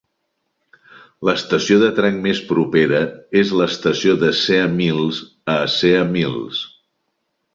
[1.29, 3.01] L'estació de tren més propera
[3.43, 5.23] és l'estació de Sea Mills
[5.57, 6.65] a Sea Mills.